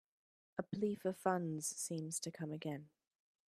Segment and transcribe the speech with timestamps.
[0.57, 2.89] A plea for funds seems to come again.